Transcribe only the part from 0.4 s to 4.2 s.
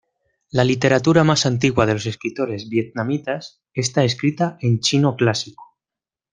La literatura más antigua de los escritores vietnamitas está